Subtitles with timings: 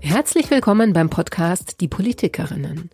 [0.00, 2.90] Herzlich willkommen beim Podcast Die Politikerinnen.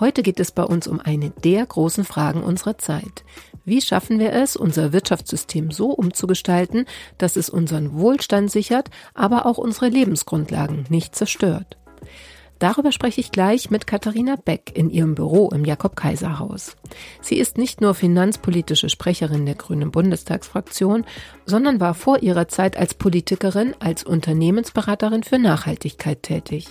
[0.00, 3.24] Heute geht es bei uns um eine der großen Fragen unserer Zeit.
[3.64, 6.86] Wie schaffen wir es, unser Wirtschaftssystem so umzugestalten,
[7.16, 11.76] dass es unseren Wohlstand sichert, aber auch unsere Lebensgrundlagen nicht zerstört?
[12.58, 16.76] Darüber spreche ich gleich mit Katharina Beck in ihrem Büro im Jakob-Kaiser-Haus.
[17.20, 21.04] Sie ist nicht nur finanzpolitische Sprecherin der Grünen Bundestagsfraktion,
[21.46, 26.66] sondern war vor ihrer Zeit als Politikerin als Unternehmensberaterin für Nachhaltigkeit tätig.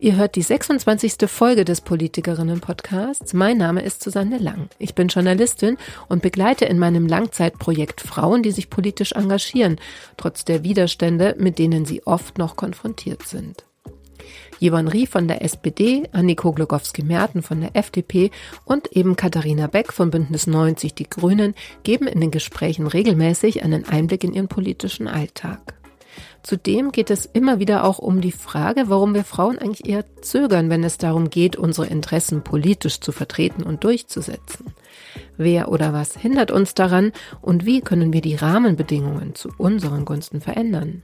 [0.00, 1.28] Ihr hört die 26.
[1.28, 3.34] Folge des Politikerinnen-Podcasts.
[3.34, 4.68] Mein Name ist Susanne Lang.
[4.78, 5.76] Ich bin Journalistin
[6.08, 9.76] und begleite in meinem Langzeitprojekt Frauen, die sich politisch engagieren,
[10.16, 13.64] trotz der Widerstände, mit denen sie oft noch konfrontiert sind.
[14.60, 18.30] Yvonne Rie von der SPD, Anniko Glogowski-Merten von der FDP
[18.64, 23.88] und eben Katharina Beck von Bündnis 90 Die Grünen geben in den Gesprächen regelmäßig einen
[23.88, 25.74] Einblick in ihren politischen Alltag.
[26.42, 30.68] Zudem geht es immer wieder auch um die Frage, warum wir Frauen eigentlich eher zögern,
[30.68, 34.74] wenn es darum geht, unsere Interessen politisch zu vertreten und durchzusetzen.
[35.36, 40.40] Wer oder was hindert uns daran und wie können wir die Rahmenbedingungen zu unseren Gunsten
[40.40, 41.02] verändern?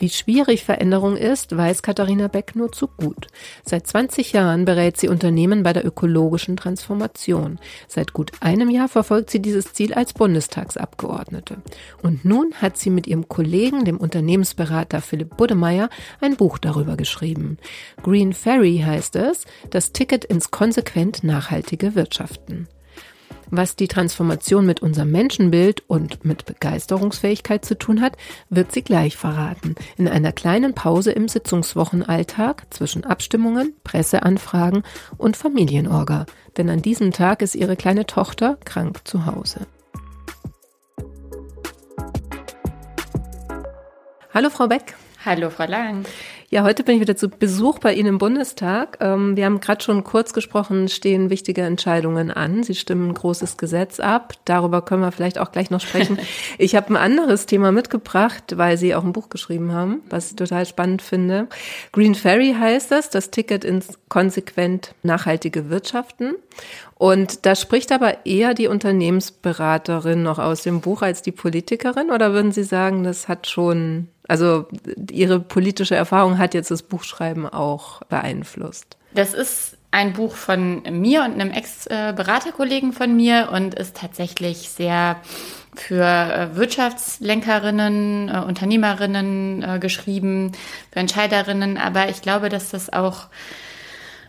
[0.00, 3.26] Wie schwierig Veränderung ist, weiß Katharina Beck nur zu gut.
[3.66, 7.58] Seit 20 Jahren berät sie Unternehmen bei der ökologischen Transformation.
[7.86, 11.58] Seit gut einem Jahr verfolgt sie dieses Ziel als Bundestagsabgeordnete.
[12.02, 15.90] Und nun hat sie mit ihrem Kollegen, dem Unternehmensberater Philipp Buddemeyer,
[16.22, 17.58] ein Buch darüber geschrieben.
[18.02, 22.68] Green Ferry heißt es, das Ticket ins konsequent nachhaltige Wirtschaften.
[23.52, 28.16] Was die Transformation mit unserem Menschenbild und mit Begeisterungsfähigkeit zu tun hat,
[28.48, 29.74] wird sie gleich verraten.
[29.96, 34.84] In einer kleinen Pause im Sitzungswochenalltag zwischen Abstimmungen, Presseanfragen
[35.18, 36.26] und Familienorga.
[36.56, 39.66] Denn an diesem Tag ist ihre kleine Tochter krank zu Hause.
[44.32, 44.94] Hallo Frau Beck.
[45.24, 46.04] Hallo Frau Lang.
[46.52, 48.98] Ja, heute bin ich wieder zu Besuch bei Ihnen im Bundestag.
[49.00, 52.64] Ähm, wir haben gerade schon kurz gesprochen, stehen wichtige Entscheidungen an.
[52.64, 54.32] Sie stimmen ein großes Gesetz ab.
[54.46, 56.18] Darüber können wir vielleicht auch gleich noch sprechen.
[56.58, 60.36] Ich habe ein anderes Thema mitgebracht, weil Sie auch ein Buch geschrieben haben, was ich
[60.36, 61.46] total spannend finde.
[61.92, 66.34] Green Ferry heißt das, das Ticket ins konsequent nachhaltige Wirtschaften.
[66.96, 72.10] Und da spricht aber eher die Unternehmensberaterin noch aus dem Buch als die Politikerin?
[72.10, 74.66] Oder würden Sie sagen, das hat schon also
[75.10, 78.96] Ihre politische Erfahrung hat jetzt das Buchschreiben auch beeinflusst.
[79.12, 85.16] Das ist ein Buch von mir und einem Ex-Beraterkollegen von mir und ist tatsächlich sehr
[85.74, 90.52] für äh, Wirtschaftslenkerinnen, äh, Unternehmerinnen äh, geschrieben,
[90.92, 91.76] für Entscheiderinnen.
[91.76, 93.26] Aber ich glaube, dass das auch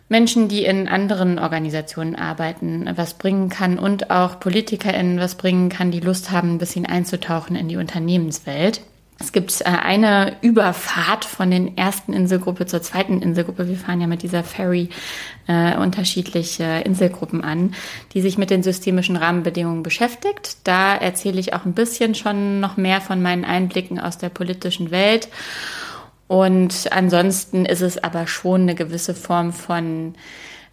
[0.09, 5.91] Menschen, die in anderen Organisationen arbeiten, was bringen kann und auch PolitikerInnen was bringen kann,
[5.91, 8.81] die Lust haben, ein bisschen einzutauchen in die Unternehmenswelt.
[9.22, 13.68] Es gibt äh, eine Überfahrt von den ersten Inselgruppe zur zweiten Inselgruppe.
[13.68, 14.90] Wir fahren ja mit dieser Ferry
[15.48, 17.76] äh, unterschiedliche Inselgruppen an,
[18.14, 20.58] die sich mit den systemischen Rahmenbedingungen beschäftigt.
[20.64, 24.90] Da erzähle ich auch ein bisschen schon noch mehr von meinen Einblicken aus der politischen
[24.90, 25.30] Welt.
[26.28, 30.16] Und ansonsten ist es aber schon eine gewisse Form von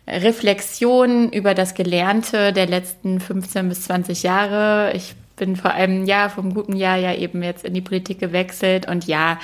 [0.06, 4.92] Reflexion über das Gelernte der letzten 15 bis 20 Jahre.
[4.94, 8.88] Ich bin vor einem Jahr, vom guten Jahr ja eben jetzt in die Politik gewechselt
[8.88, 9.38] und ja,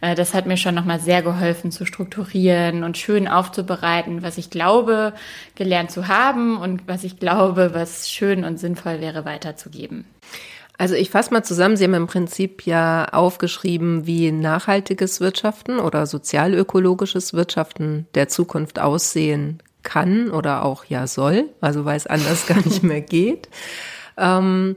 [0.00, 4.50] äh, das hat mir schon nochmal sehr geholfen zu strukturieren und schön aufzubereiten, was ich
[4.50, 5.14] glaube
[5.54, 10.04] gelernt zu haben und was ich glaube, was schön und sinnvoll wäre weiterzugeben.
[10.78, 16.06] Also ich fasse mal zusammen, Sie haben im Prinzip ja aufgeschrieben, wie nachhaltiges Wirtschaften oder
[16.06, 22.62] sozialökologisches Wirtschaften der Zukunft aussehen kann oder auch ja soll, also weil es anders gar
[22.62, 23.48] nicht mehr geht.
[24.18, 24.76] Ähm,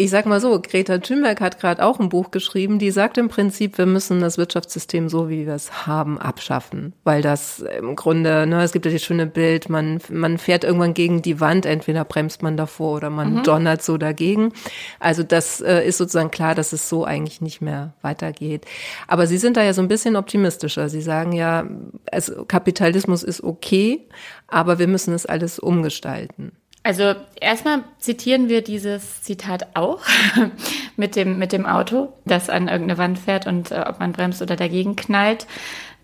[0.00, 3.28] ich sag mal so, Greta Thunberg hat gerade auch ein Buch geschrieben, die sagt im
[3.28, 6.94] Prinzip, wir müssen das Wirtschaftssystem so, wie wir es haben, abschaffen.
[7.04, 10.94] Weil das im Grunde, ne, es gibt ja das schöne Bild, man, man fährt irgendwann
[10.94, 13.42] gegen die Wand, entweder bremst man davor oder man mhm.
[13.42, 14.54] donnert so dagegen.
[15.00, 18.64] Also das äh, ist sozusagen klar, dass es so eigentlich nicht mehr weitergeht.
[19.06, 20.88] Aber Sie sind da ja so ein bisschen optimistischer.
[20.88, 21.66] Sie sagen ja,
[22.06, 24.08] es, Kapitalismus ist okay,
[24.48, 26.52] aber wir müssen es alles umgestalten.
[26.82, 30.00] Also erstmal zitieren wir dieses Zitat auch
[30.96, 34.40] mit dem, mit dem Auto, das an irgendeine Wand fährt und äh, ob man bremst
[34.40, 35.46] oder dagegen knallt.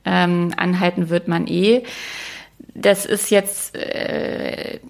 [0.04, 1.82] Ähm, anhalten wird man eh.
[2.74, 4.80] Das ist jetzt äh,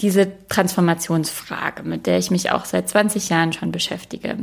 [0.00, 4.36] diese Transformationsfrage, mit der ich mich auch seit 20 Jahren schon beschäftige.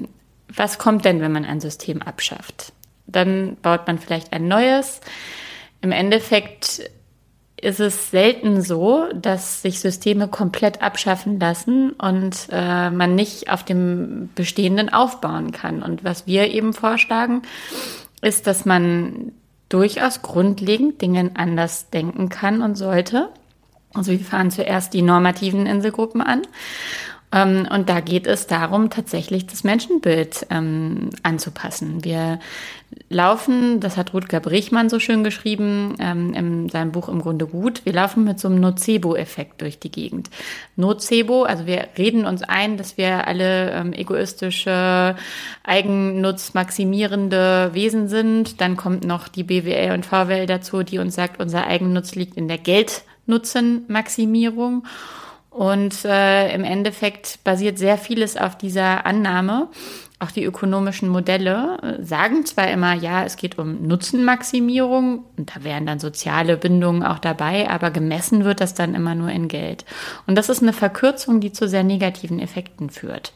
[0.48, 2.72] Was kommt denn, wenn man ein System abschafft?
[3.06, 5.02] Dann baut man vielleicht ein neues.
[5.82, 6.90] Im Endeffekt
[7.60, 13.64] ist es selten so, dass sich Systeme komplett abschaffen lassen und äh, man nicht auf
[13.64, 15.82] dem Bestehenden aufbauen kann.
[15.82, 17.44] Und was wir eben vorschlagen,
[18.22, 19.32] ist, dass man
[19.70, 23.30] durchaus grundlegend Dinge anders denken kann und sollte.
[23.94, 26.42] Also wir fahren zuerst die normativen Inselgruppen an
[27.44, 32.06] und da geht es darum, tatsächlich das Menschenbild ähm, anzupassen.
[32.06, 32.40] Wir
[33.10, 37.86] laufen, das hat Rutger Brichmann so schön geschrieben ähm, in seinem Buch im Grunde gut,
[37.86, 40.30] wir laufen mit so einem Nocebo-Effekt durch die Gegend.
[40.78, 45.18] Nocebo, also wir reden uns ein, dass wir alle ähm, egoistische,
[45.64, 48.62] eigennutzmaximierende Wesen sind.
[48.62, 52.48] Dann kommt noch die BWL und VWL dazu, die uns sagt, unser Eigennutz liegt in
[52.48, 54.86] der Geldnutzenmaximierung.
[55.56, 59.70] Und äh, im Endeffekt basiert sehr vieles auf dieser Annahme.
[60.20, 65.64] Auch die ökonomischen Modelle äh, sagen zwar immer, ja, es geht um Nutzenmaximierung und da
[65.64, 69.86] wären dann soziale Bindungen auch dabei, aber gemessen wird das dann immer nur in Geld.
[70.28, 73.32] Und das ist eine Verkürzung, die zu sehr negativen Effekten führt.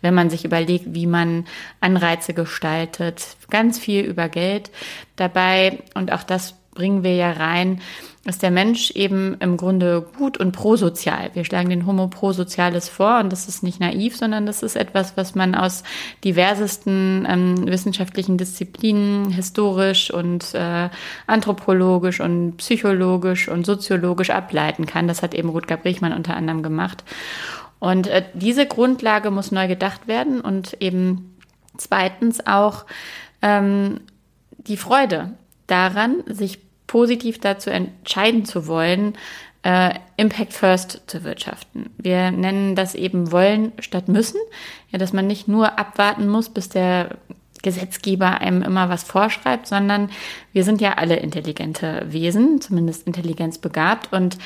[0.00, 1.46] Wenn man sich überlegt, wie man
[1.82, 4.70] Anreize gestaltet, ganz viel über Geld
[5.16, 7.82] dabei und auch das bringen wir ja rein,
[8.28, 11.30] ist der Mensch eben im Grunde gut und prosozial.
[11.32, 15.16] Wir schlagen den Homo prosoziales vor und das ist nicht naiv, sondern das ist etwas,
[15.16, 15.82] was man aus
[16.24, 20.90] diversesten ähm, wissenschaftlichen Disziplinen historisch und äh,
[21.26, 25.08] anthropologisch und psychologisch und soziologisch ableiten kann.
[25.08, 27.04] Das hat eben Rutger Brichmann unter anderem gemacht.
[27.78, 31.34] Und äh, diese Grundlage muss neu gedacht werden und eben
[31.78, 32.84] zweitens auch
[33.40, 34.00] ähm,
[34.58, 35.32] die Freude
[35.66, 39.16] daran, sich positiv dazu entscheiden zu wollen,
[39.62, 41.90] äh, Impact First zu wirtschaften.
[41.96, 44.40] Wir nennen das eben wollen statt müssen.
[44.90, 47.10] Ja, dass man nicht nur abwarten muss, bis der
[47.62, 50.10] Gesetzgeber einem immer was vorschreibt, sondern
[50.52, 54.38] wir sind ja alle intelligente Wesen, zumindest intelligenzbegabt und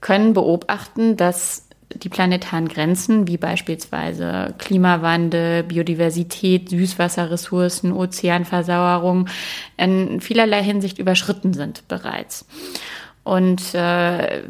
[0.00, 9.28] können beobachten, dass die planetaren Grenzen, wie beispielsweise Klimawandel, Biodiversität, Süßwasserressourcen, Ozeanversauerung,
[9.76, 12.44] in vielerlei Hinsicht überschritten sind bereits.
[13.24, 14.42] Und äh,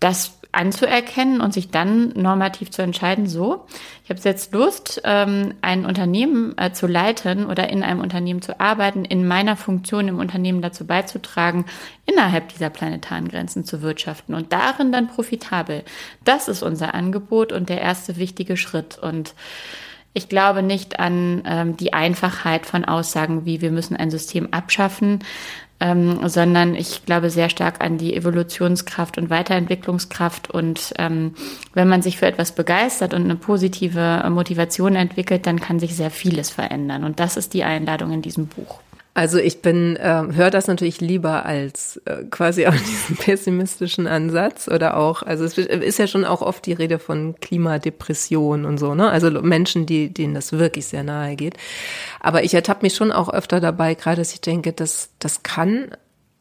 [0.00, 3.66] das anzuerkennen und sich dann normativ zu entscheiden, so,
[4.04, 8.58] ich habe jetzt Lust, ähm, ein Unternehmen äh, zu leiten oder in einem Unternehmen zu
[8.58, 11.66] arbeiten, in meiner Funktion im Unternehmen dazu beizutragen,
[12.06, 15.84] innerhalb dieser planetaren Grenzen zu wirtschaften und darin dann profitabel.
[16.24, 18.98] Das ist unser Angebot und der erste wichtige Schritt.
[18.98, 19.34] Und
[20.12, 25.20] ich glaube nicht an ähm, die Einfachheit von Aussagen wie wir müssen ein System abschaffen,
[25.80, 30.50] ähm, sondern ich glaube sehr stark an die Evolutionskraft und Weiterentwicklungskraft.
[30.50, 31.34] Und ähm,
[31.74, 36.10] wenn man sich für etwas begeistert und eine positive Motivation entwickelt, dann kann sich sehr
[36.10, 37.04] vieles verändern.
[37.04, 38.80] Und das ist die Einladung in diesem Buch.
[39.20, 44.66] Also ich bin, äh, höre das natürlich lieber als äh, quasi auch diesen pessimistischen Ansatz
[44.66, 48.94] oder auch, also es ist ja schon auch oft die Rede von Klimadepression und so,
[48.94, 49.10] ne?
[49.10, 51.58] Also Menschen, die, denen das wirklich sehr nahe geht.
[52.20, 55.90] Aber ich ertappe mich schon auch öfter dabei, gerade dass ich denke, dass das kann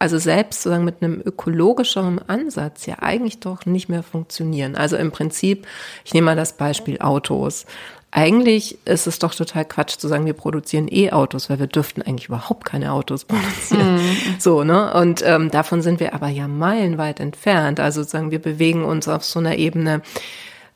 [0.02, 4.78] also selbst sozusagen mit einem ökologischeren Ansatz ja eigentlich doch nicht mehr funktionieren.
[4.78, 5.68] Also im Prinzip,
[6.06, 7.66] ich nehme mal das Beispiel Autos.
[8.12, 12.28] Eigentlich ist es doch total Quatsch zu sagen, wir produzieren E-Autos, weil wir dürften eigentlich
[12.28, 13.98] überhaupt keine Autos produzieren.
[13.98, 14.18] Mhm.
[14.40, 14.92] So, ne?
[14.94, 17.80] Und ähm, davon sind wir aber ja meilenweit entfernt.
[17.80, 20.02] Also sozusagen, wir bewegen uns auf so einer Ebene,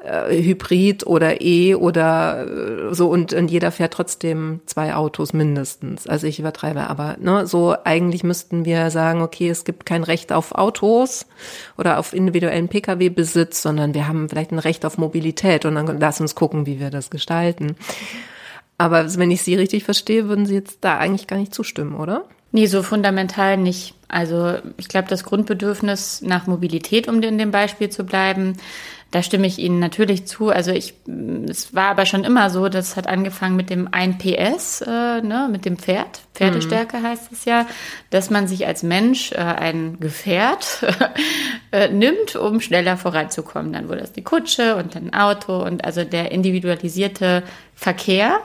[0.03, 6.07] äh, Hybrid oder E oder äh, so und, und jeder fährt trotzdem zwei Autos mindestens.
[6.07, 10.31] Also ich übertreibe, aber ne, so eigentlich müssten wir sagen, okay, es gibt kein Recht
[10.31, 11.25] auf Autos
[11.77, 16.21] oder auf individuellen Pkw-Besitz, sondern wir haben vielleicht ein Recht auf Mobilität und dann lass
[16.21, 17.75] uns gucken, wie wir das gestalten.
[18.77, 22.25] Aber wenn ich Sie richtig verstehe, würden Sie jetzt da eigentlich gar nicht zustimmen, oder?
[22.51, 23.95] Nee, so fundamental nicht.
[24.07, 28.57] Also ich glaube, das Grundbedürfnis nach Mobilität, um in dem Beispiel zu bleiben,
[29.13, 30.49] da stimme ich Ihnen natürlich zu.
[30.49, 30.95] Also ich,
[31.47, 35.47] es war aber schon immer so, das hat angefangen mit dem 1 PS, äh, ne,
[35.51, 36.21] mit dem Pferd.
[36.33, 37.03] Pferdestärke mhm.
[37.03, 37.67] heißt es ja,
[38.09, 40.83] dass man sich als Mensch äh, ein Gefährt
[41.71, 43.71] äh, nimmt, um schneller voranzukommen.
[43.71, 47.43] Dann wurde es die Kutsche und dann Auto und also der individualisierte
[47.75, 48.39] Verkehr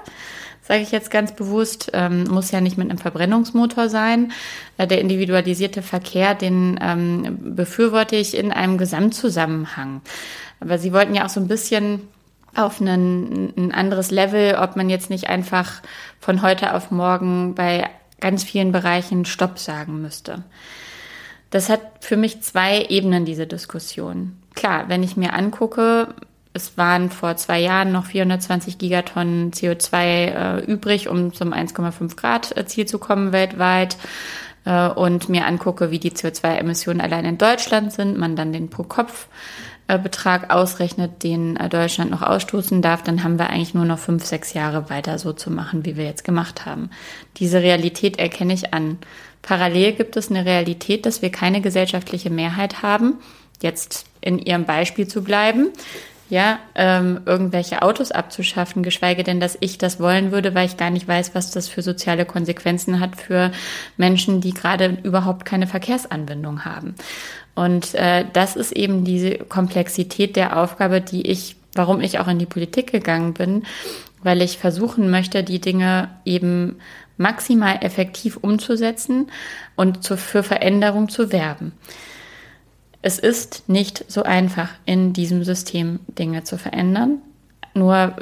[0.68, 4.32] sage ich jetzt ganz bewusst, ähm, muss ja nicht mit einem Verbrennungsmotor sein.
[4.76, 10.02] Äh, der individualisierte Verkehr, den ähm, befürworte ich in einem Gesamtzusammenhang.
[10.60, 12.02] Aber Sie wollten ja auch so ein bisschen
[12.54, 15.80] auf einen, ein anderes Level, ob man jetzt nicht einfach
[16.20, 17.88] von heute auf morgen bei
[18.20, 20.44] ganz vielen Bereichen Stopp sagen müsste.
[21.48, 24.36] Das hat für mich zwei Ebenen, diese Diskussion.
[24.54, 26.08] Klar, wenn ich mir angucke,
[26.52, 32.56] es waren vor zwei Jahren noch 420 Gigatonnen CO2 äh, übrig, um zum 1,5 Grad
[32.56, 33.96] äh, Ziel zu kommen weltweit
[34.64, 38.82] äh, und mir angucke, wie die CO2-Emissionen allein in Deutschland sind, man dann den pro
[38.82, 39.28] Kopf
[39.96, 44.22] Betrag ausrechnet, den äh, Deutschland noch ausstoßen darf, dann haben wir eigentlich nur noch fünf,
[44.26, 46.90] sechs Jahre weiter so zu machen, wie wir jetzt gemacht haben.
[47.38, 48.98] Diese Realität erkenne ich an.
[49.40, 53.14] Parallel gibt es eine Realität, dass wir keine gesellschaftliche Mehrheit haben,
[53.62, 55.68] jetzt in Ihrem Beispiel zu bleiben,
[56.30, 60.90] ja, ähm, irgendwelche Autos abzuschaffen, geschweige denn, dass ich das wollen würde, weil ich gar
[60.90, 63.50] nicht weiß, was das für soziale Konsequenzen hat für
[63.96, 66.94] Menschen, die gerade überhaupt keine Verkehrsanbindung haben.
[67.54, 72.38] Und äh, das ist eben diese Komplexität der Aufgabe, die ich, warum ich auch in
[72.38, 73.64] die Politik gegangen bin,
[74.22, 76.76] weil ich versuchen möchte, die Dinge eben
[77.16, 79.30] maximal effektiv umzusetzen
[79.76, 81.72] und zu, für Veränderung zu werben.
[83.00, 87.18] Es ist nicht so einfach, in diesem System Dinge zu verändern.
[87.74, 88.16] Nur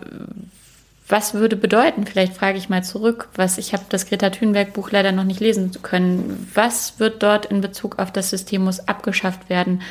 [1.09, 4.91] was würde bedeuten, vielleicht frage ich mal zurück, was ich habe das Greta Thunberg Buch
[4.91, 6.51] leider noch nicht lesen können.
[6.53, 9.83] Was wird dort in Bezug auf das System muss abgeschafft werden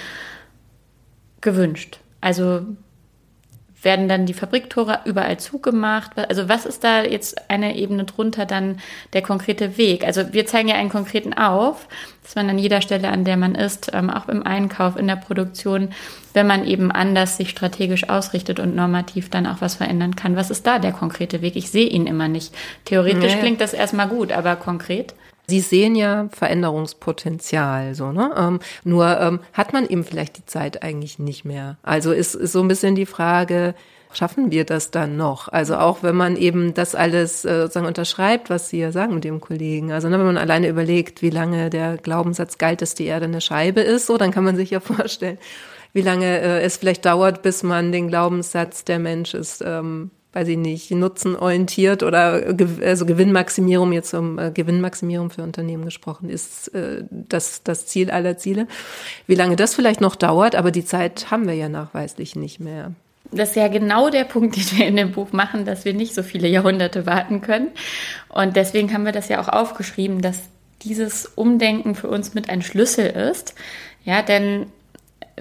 [1.39, 1.99] gewünscht?
[2.19, 2.65] Also
[3.85, 6.11] werden dann die Fabriktore überall zugemacht?
[6.17, 8.79] Also was ist da jetzt eine Ebene drunter dann
[9.13, 10.03] der konkrete Weg?
[10.03, 11.87] Also wir zeigen ja einen konkreten auf,
[12.23, 15.15] dass man an jeder Stelle, an der man ist, ähm, auch im Einkauf, in der
[15.15, 15.89] Produktion,
[16.33, 20.35] wenn man eben anders sich strategisch ausrichtet und normativ dann auch was verändern kann.
[20.35, 21.55] Was ist da der konkrete Weg?
[21.55, 22.53] Ich sehe ihn immer nicht.
[22.83, 23.39] Theoretisch nee.
[23.39, 25.13] klingt das erstmal gut, aber konkret?
[25.47, 28.33] Sie sehen ja Veränderungspotenzial, so ne?
[28.37, 31.77] Ähm, nur ähm, hat man eben vielleicht die Zeit eigentlich nicht mehr.
[31.83, 33.75] Also ist, ist so ein bisschen die Frage,
[34.15, 35.49] schaffen wir das dann noch?
[35.49, 39.23] Also auch wenn man eben das alles äh, sozusagen unterschreibt, was Sie ja sagen mit
[39.23, 39.91] dem Kollegen.
[39.91, 43.41] Also ne, wenn man alleine überlegt, wie lange der Glaubenssatz galt, dass die Erde eine
[43.41, 45.37] Scheibe ist, so dann kann man sich ja vorstellen,
[45.93, 50.49] wie lange äh, es vielleicht dauert, bis man den Glaubenssatz, der Mensch ist ähm, weiß
[50.49, 52.43] ich nicht, nutzenorientiert oder
[52.83, 58.37] also Gewinnmaximierung, jetzt um äh, Gewinnmaximierung für Unternehmen gesprochen, ist äh, das, das Ziel aller
[58.37, 58.67] Ziele.
[59.27, 62.91] Wie lange das vielleicht noch dauert, aber die Zeit haben wir ja nachweislich nicht mehr.
[63.31, 66.13] Das ist ja genau der Punkt, den wir in dem Buch machen, dass wir nicht
[66.13, 67.69] so viele Jahrhunderte warten können.
[68.27, 70.37] Und deswegen haben wir das ja auch aufgeschrieben, dass
[70.81, 73.55] dieses Umdenken für uns mit ein Schlüssel ist.
[74.03, 74.67] Ja, denn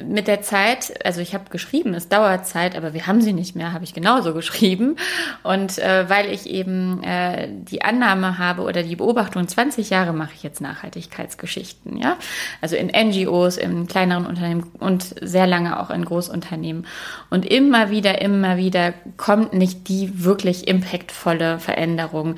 [0.02, 3.54] mit der Zeit, also ich habe geschrieben, es dauert Zeit, aber wir haben sie nicht
[3.54, 4.96] mehr, habe ich genauso geschrieben.
[5.44, 10.32] Und äh, weil ich eben äh, die Annahme habe oder die Beobachtung, 20 Jahre mache
[10.34, 12.16] ich jetzt Nachhaltigkeitsgeschichten, ja.
[12.60, 16.86] Also in NGOs, in kleineren Unternehmen und sehr lange auch in Großunternehmen.
[17.30, 22.34] Und immer wieder, immer wieder kommt nicht die wirklich impactvolle Veränderung,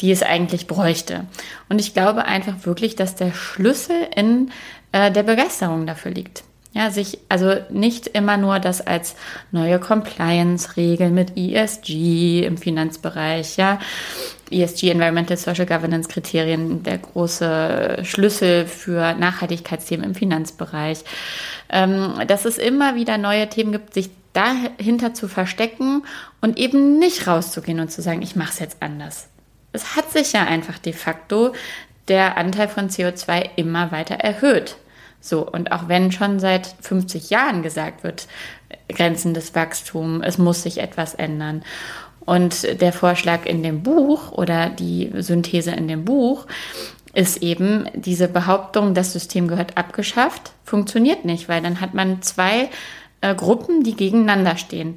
[0.00, 1.24] die es eigentlich bräuchte.
[1.70, 4.50] Und ich glaube einfach wirklich, dass der Schlüssel in
[4.92, 6.44] äh, der Begeisterung dafür liegt.
[6.78, 9.16] Ja, sich also nicht immer nur das als
[9.50, 13.80] neue Compliance-Regeln mit ESG im Finanzbereich, ja,
[14.48, 21.02] ESG, Environmental Social Governance Kriterien, der große Schlüssel für Nachhaltigkeitsthemen im Finanzbereich.
[21.68, 26.04] Ähm, dass es immer wieder neue Themen gibt, sich dahinter zu verstecken
[26.40, 29.26] und eben nicht rauszugehen und zu sagen, ich mache es jetzt anders.
[29.72, 31.54] Es hat sich ja einfach de facto
[32.06, 34.76] der Anteil von CO2 immer weiter erhöht.
[35.20, 38.28] So, und auch wenn schon seit 50 Jahren gesagt wird,
[38.88, 41.62] Grenzen des Wachstums, es muss sich etwas ändern.
[42.20, 46.46] Und der Vorschlag in dem Buch oder die Synthese in dem Buch
[47.14, 52.68] ist eben diese Behauptung, das System gehört abgeschafft, funktioniert nicht, weil dann hat man zwei
[53.22, 54.96] äh, Gruppen, die gegeneinander stehen.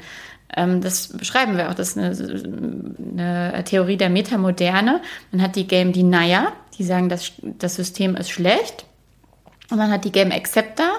[0.55, 5.01] Ähm, das beschreiben wir auch, das ist eine, eine Theorie der Metamoderne.
[5.31, 8.85] Man hat die Game Denier, die sagen, das, das System ist schlecht
[9.71, 10.89] und man hat die Game Acceptor,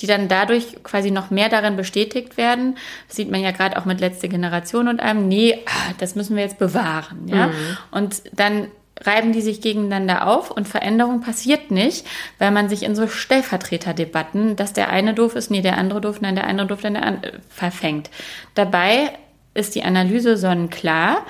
[0.00, 2.76] die dann dadurch quasi noch mehr darin bestätigt werden.
[3.06, 6.36] Das sieht man ja gerade auch mit letzte Generation und einem, nee, ah, das müssen
[6.36, 7.28] wir jetzt bewahren.
[7.28, 7.48] Ja?
[7.48, 7.52] Mhm.
[7.90, 8.68] Und dann
[9.00, 12.06] reiben die sich gegeneinander auf und Veränderung passiert nicht,
[12.38, 16.20] weil man sich in so Stellvertreterdebatten, dass der eine doof ist, nee, der andere doof,
[16.20, 18.10] nein, der eine doof, dann der andere verfängt.
[18.54, 19.10] Dabei
[19.54, 21.18] ist die Analyse sonnenklar.
[21.18, 21.22] Ähm,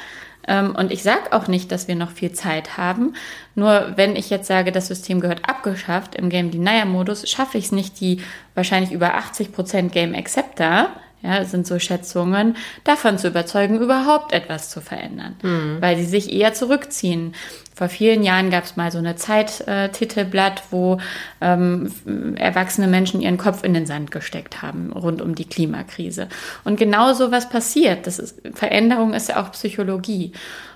[0.46, 3.14] und ich sage auch nicht, dass wir noch viel Zeit haben.
[3.54, 7.66] Nur wenn ich jetzt sage, das System gehört abgeschafft im Game Denier Modus, schaffe ich
[7.66, 8.20] es nicht, die
[8.54, 10.88] wahrscheinlich über 80% Game Acceptor
[11.24, 15.78] ja, sind so Schätzungen, davon zu überzeugen, überhaupt etwas zu verändern, mhm.
[15.80, 17.34] weil sie sich eher zurückziehen.
[17.74, 20.98] Vor vielen Jahren gab es mal so eine Zeittitelblatt, wo
[21.40, 21.90] ähm,
[22.36, 26.28] erwachsene Menschen ihren Kopf in den Sand gesteckt haben rund um die Klimakrise.
[26.62, 28.06] Und genau so was passiert.
[28.06, 30.32] Das ist, Veränderung ist ja auch Psychologie.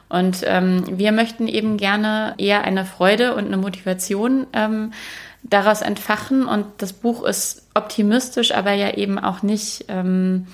[0.09, 4.93] Und ähm, wir möchten eben gerne eher eine Freude und eine Motivation ähm,
[5.42, 6.47] daraus entfachen.
[6.47, 10.47] Und das Buch ist optimistisch, aber ja eben auch nicht ähm,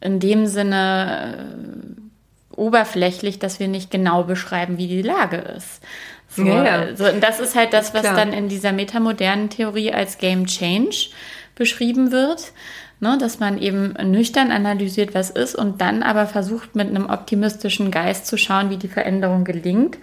[0.00, 5.80] in dem Sinne äh, oberflächlich, dass wir nicht genau beschreiben, wie die Lage ist.
[6.28, 6.96] So, ja, ja.
[6.96, 8.16] So, und das ist halt das, was Klar.
[8.16, 11.10] dann in dieser metamodernen Theorie als Game Change
[11.54, 12.52] beschrieben wird.
[13.00, 17.90] Ne, dass man eben nüchtern analysiert, was ist und dann aber versucht, mit einem optimistischen
[17.90, 19.98] Geist zu schauen, wie die Veränderung gelingt.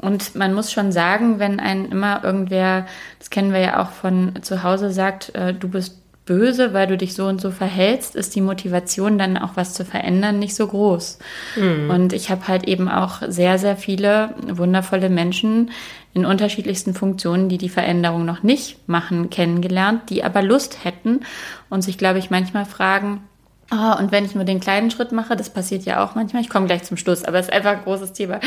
[0.00, 2.86] Und man muss schon sagen, wenn ein immer irgendwer,
[3.18, 6.96] das kennen wir ja auch von zu Hause, sagt, äh, du bist böse, weil du
[6.96, 10.68] dich so und so verhältst, ist die Motivation dann auch was zu verändern nicht so
[10.68, 11.18] groß.
[11.56, 11.90] Mhm.
[11.90, 15.72] Und ich habe halt eben auch sehr, sehr viele wundervolle Menschen
[16.14, 21.20] in unterschiedlichsten Funktionen, die die Veränderung noch nicht machen, kennengelernt, die aber Lust hätten
[21.68, 23.22] und sich, glaube ich, manchmal fragen,
[23.72, 26.48] Oh, und wenn ich nur den kleinen Schritt mache, das passiert ja auch manchmal, ich
[26.48, 28.40] komme gleich zum Schluss, aber es ist einfach ein großes Thema.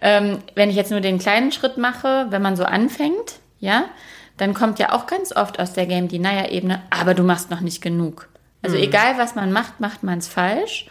[0.00, 3.84] Ähm, wenn ich jetzt nur den kleinen Schritt mache, wenn man so anfängt, ja,
[4.36, 7.82] dann kommt ja auch ganz oft aus der Game Denier-Ebene, aber du machst noch nicht
[7.82, 8.28] genug.
[8.62, 8.82] Also mhm.
[8.82, 10.86] egal, was man macht, macht man es falsch.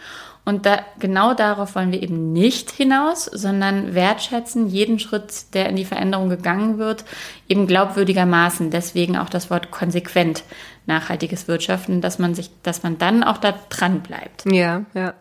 [0.45, 5.75] Und da, genau darauf wollen wir eben nicht hinaus, sondern wertschätzen jeden Schritt, der in
[5.75, 7.03] die Veränderung gegangen wird,
[7.49, 8.69] eben glaubwürdigermaßen.
[8.69, 10.43] Deswegen auch das Wort konsequent
[10.85, 14.45] nachhaltiges Wirtschaften, dass man sich, dass man dann auch da dran bleibt.
[14.45, 15.15] Ja, ja.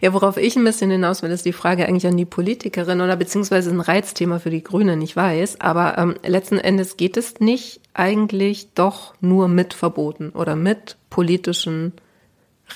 [0.00, 3.16] Ja, worauf ich ein bisschen hinaus will, ist die Frage eigentlich an die Politikerin oder
[3.16, 5.60] beziehungsweise ein Reizthema für die Grünen, ich weiß.
[5.60, 11.92] Aber ähm, letzten Endes geht es nicht eigentlich doch nur mit Verboten oder mit politischen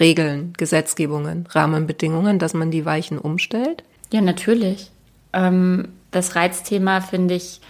[0.00, 3.84] Regeln, Gesetzgebungen, Rahmenbedingungen, dass man die Weichen umstellt?
[4.12, 4.90] Ja, natürlich.
[5.32, 7.60] Ähm, das Reizthema, finde ich,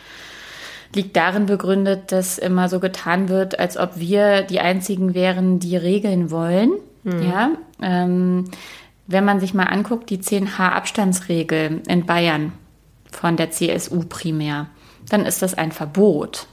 [0.95, 5.77] liegt darin begründet, dass immer so getan wird, als ob wir die Einzigen wären, die
[5.77, 6.73] Regeln wollen.
[7.05, 7.23] Mhm.
[7.23, 7.51] Ja,
[7.83, 8.45] ähm,
[9.07, 12.53] wenn man sich mal anguckt, die 10H-Abstandsregel in Bayern
[13.11, 14.67] von der CSU primär,
[15.09, 16.47] dann ist das ein Verbot.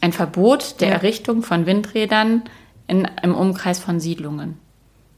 [0.00, 0.94] Ein Verbot der ja.
[0.94, 2.42] Errichtung von Windrädern
[2.92, 4.58] in, im Umkreis von Siedlungen.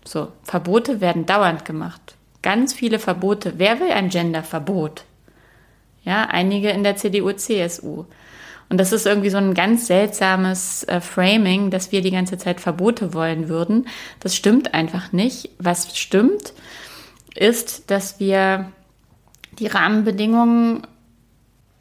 [0.04, 2.14] So, Verbote werden dauernd gemacht.
[2.40, 3.54] Ganz viele Verbote.
[3.56, 5.04] Wer will ein Genderverbot?
[6.04, 8.04] Ja, einige in der CDU, CSU.
[8.68, 12.60] Und das ist irgendwie so ein ganz seltsames äh, Framing, dass wir die ganze Zeit
[12.60, 13.88] Verbote wollen würden.
[14.20, 15.50] Das stimmt einfach nicht.
[15.58, 16.52] Was stimmt,
[17.34, 18.70] ist, dass wir
[19.58, 20.86] die Rahmenbedingungen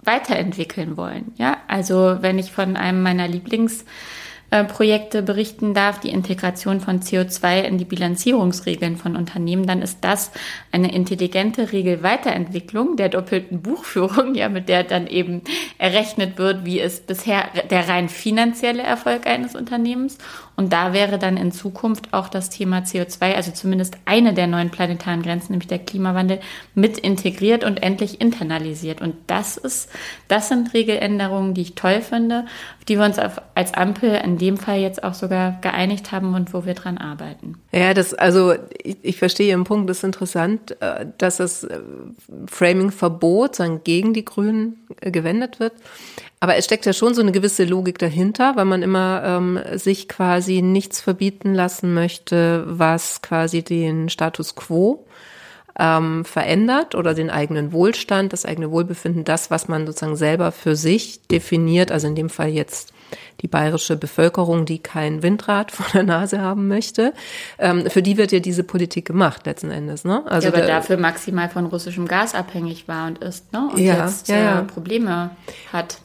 [0.02, 1.34] weiterentwickeln wollen.
[1.38, 3.86] Ja, also wenn ich von einem meiner Lieblings
[4.54, 9.98] äh, Projekte berichten darf, die Integration von CO2 in die Bilanzierungsregeln von Unternehmen, dann ist
[10.02, 10.32] das
[10.72, 15.42] eine intelligente Regelweiterentwicklung der doppelten Buchführung, ja, mit der dann eben
[15.80, 20.20] errechnet wird, wie ist bisher der rein finanzielle Erfolg eines Unternehmens.
[20.56, 24.70] Und da wäre dann in Zukunft auch das Thema CO2, also zumindest eine der neuen
[24.70, 26.40] planetaren Grenzen, nämlich der Klimawandel,
[26.76, 29.02] mit integriert und endlich internalisiert.
[29.02, 29.90] Und das ist,
[30.28, 32.46] das sind Regeländerungen, die ich toll finde,
[32.78, 36.36] auf die wir uns auf, als Ampel in dem Fall jetzt auch sogar geeinigt haben
[36.36, 37.56] und wo wir dran arbeiten.
[37.72, 41.80] Ja, das, also ich, ich verstehe Ihren Punkt, das ist interessant, äh, dass das äh,
[42.48, 45.74] Framing-Verbot gegen die Grünen äh, gewendet wird.
[46.44, 50.10] Aber es steckt ja schon so eine gewisse Logik dahinter, weil man immer ähm, sich
[50.44, 55.06] quasi nichts verbieten lassen möchte, was quasi den Status quo
[55.80, 60.76] ähm, verändert oder den eigenen Wohlstand, das eigene Wohlbefinden, das, was man sozusagen selber für
[60.76, 62.92] sich definiert, also in dem Fall jetzt
[63.42, 67.14] die bayerische Bevölkerung, die kein Windrad vor der Nase haben möchte,
[67.58, 70.04] ähm, für die wird ja diese Politik gemacht letzten Endes.
[70.04, 70.24] Ne?
[70.26, 73.70] Also ja, aber da, dafür maximal von russischem Gas abhängig war und ist ne?
[73.74, 74.60] und ja, jetzt ja, ja.
[74.60, 75.30] Äh, Probleme
[75.72, 76.00] hat.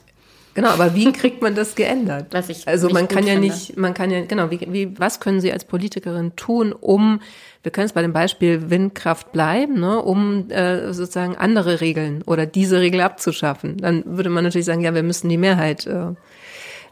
[0.53, 2.27] Genau, aber wie kriegt man das geändert?
[2.31, 3.47] Was ich also man kann ja finde.
[3.47, 7.21] nicht, man kann ja genau, wie, wie was können Sie als Politikerin tun, um
[7.61, 12.45] wir können es bei dem Beispiel Windkraft bleiben, ne, um äh, sozusagen andere Regeln oder
[12.45, 13.77] diese Regel abzuschaffen.
[13.77, 16.13] Dann würde man natürlich sagen, ja, wir müssen die Mehrheit äh,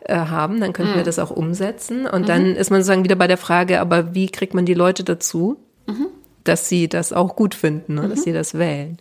[0.01, 0.97] äh, haben, dann könnten mhm.
[0.97, 2.05] wir das auch umsetzen.
[2.05, 2.25] Und mhm.
[2.25, 5.57] dann ist man sozusagen wieder bei der Frage, aber wie kriegt man die Leute dazu,
[5.87, 6.07] mhm.
[6.43, 8.23] dass sie das auch gut finden, ne, dass mhm.
[8.23, 8.97] sie das wählen?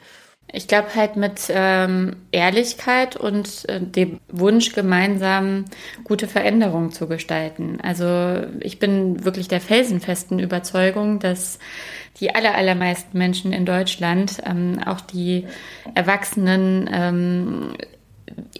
[0.56, 5.66] Ich glaube halt mit ähm, Ehrlichkeit und äh, dem Wunsch, gemeinsam
[6.02, 7.78] gute Veränderungen zu gestalten.
[7.82, 11.58] Also ich bin wirklich der felsenfesten Überzeugung, dass
[12.20, 15.46] die aller, allermeisten Menschen in Deutschland, ähm, auch die
[15.94, 17.74] Erwachsenen, ähm,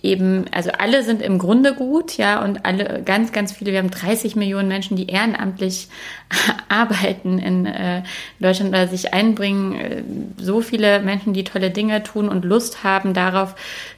[0.03, 3.91] eben, also alle sind im Grunde gut, ja, und alle, ganz, ganz viele, wir haben
[3.91, 5.89] 30 Millionen Menschen, die ehrenamtlich
[6.69, 8.03] arbeiten in äh,
[8.41, 10.03] Deutschland oder sich einbringen, äh,
[10.39, 13.55] so viele Menschen, die tolle Dinge tun und Lust haben darauf,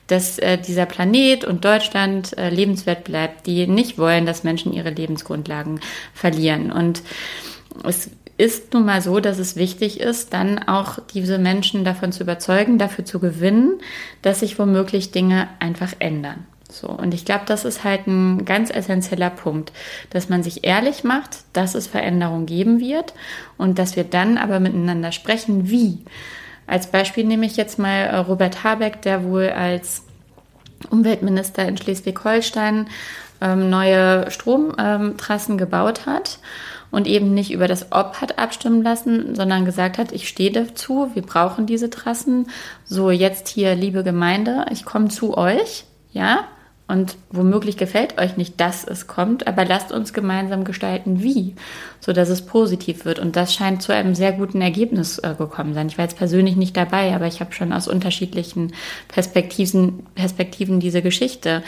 [0.07, 4.91] dass äh, dieser Planet und Deutschland äh, lebenswert bleibt, die nicht wollen, dass Menschen ihre
[4.91, 5.81] Lebensgrundlagen
[6.15, 6.73] verlieren.
[6.73, 7.03] Und
[7.85, 12.23] es ist nun mal so, dass es wichtig ist, dann auch diese Menschen davon zu
[12.23, 13.81] überzeugen, dafür zu gewinnen,
[14.23, 16.47] dass sich womöglich Dinge einfach ändern.
[16.71, 19.73] So, und ich glaube, das ist halt ein ganz essentieller Punkt,
[20.11, 23.13] dass man sich ehrlich macht, dass es Veränderungen geben wird
[23.57, 25.99] und dass wir dann aber miteinander sprechen, wie.
[26.67, 30.03] Als Beispiel nehme ich jetzt mal äh, Robert Habeck, der wohl als
[30.91, 32.87] Umweltminister in Schleswig-Holstein
[33.41, 36.39] ähm, neue Stromtrassen gebaut hat
[36.91, 41.11] und eben nicht über das Ob hat abstimmen lassen, sondern gesagt hat, ich stehe dazu,
[41.15, 42.49] wir brauchen diese Trassen.
[42.85, 46.47] So, jetzt hier, liebe Gemeinde, ich komme zu euch, ja,
[46.91, 51.55] und womöglich gefällt euch nicht, dass es kommt, aber lasst uns gemeinsam gestalten, wie,
[52.01, 53.19] so dass es positiv wird.
[53.19, 55.89] Und das scheint zu einem sehr guten Ergebnis äh, gekommen sein.
[55.89, 58.73] Ich war jetzt persönlich nicht dabei, aber ich habe schon aus unterschiedlichen
[59.09, 61.63] Perspektiven, Perspektiven diese Geschichte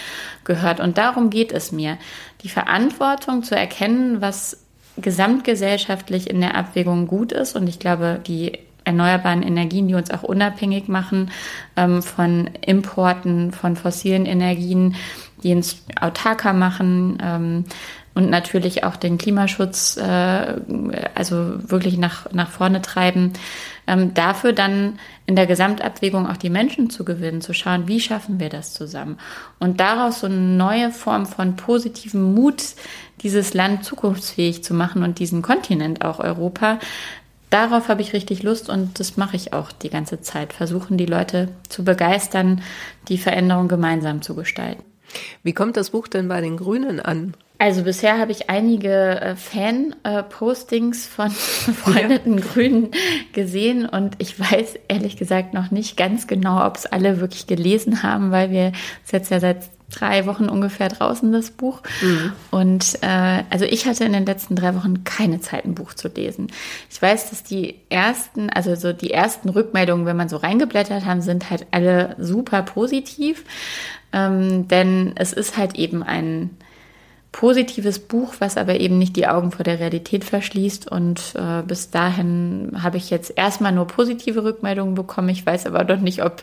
[0.45, 0.81] gehört.
[0.81, 1.99] Und darum geht es mir,
[2.43, 4.65] die Verantwortung zu erkennen, was
[4.97, 7.57] gesamtgesellschaftlich in der Abwägung gut ist.
[7.57, 11.31] Und ich glaube, die erneuerbaren Energien, die uns auch unabhängig machen
[11.77, 14.97] ähm, von Importen, von fossilen Energien,
[15.43, 17.65] die uns autarker machen ähm,
[18.15, 20.55] und natürlich auch den Klimaschutz äh,
[21.15, 23.33] also wirklich nach, nach vorne treiben.
[23.91, 28.39] Ähm, dafür dann in der Gesamtabwägung auch die Menschen zu gewinnen, zu schauen, wie schaffen
[28.39, 29.19] wir das zusammen.
[29.59, 32.63] Und daraus so eine neue Form von positivem Mut,
[33.23, 36.79] dieses Land zukunftsfähig zu machen und diesen Kontinent auch Europa
[37.51, 40.53] darauf habe ich richtig Lust und das mache ich auch die ganze Zeit.
[40.53, 42.63] Versuchen die Leute zu begeistern,
[43.09, 44.85] die Veränderung gemeinsam zu gestalten.
[45.43, 47.35] Wie kommt das Buch denn bei den Grünen an?
[47.61, 51.27] Also bisher habe ich einige äh, Fan-Postings von
[51.67, 52.45] befreundeten ja.
[52.45, 52.89] Grünen
[53.35, 58.03] gesehen und ich weiß ehrlich gesagt noch nicht ganz genau, ob es alle wirklich gelesen
[58.03, 58.73] haben, weil wir
[59.05, 61.83] es jetzt ja seit drei Wochen ungefähr draußen, das Buch.
[62.01, 62.33] Mhm.
[62.51, 66.09] Und äh, also ich hatte in den letzten drei Wochen keine Zeit, ein Buch zu
[66.09, 66.47] lesen.
[66.91, 71.21] Ich weiß, dass die ersten, also so die ersten Rückmeldungen, wenn man so reingeblättert haben,
[71.21, 73.45] sind halt alle super positiv.
[74.15, 76.57] Ähm, denn es ist halt eben ein
[77.33, 80.91] positives Buch, was aber eben nicht die Augen vor der Realität verschließt.
[80.91, 85.29] Und äh, bis dahin habe ich jetzt erstmal nur positive Rückmeldungen bekommen.
[85.29, 86.43] Ich weiß aber noch nicht, ob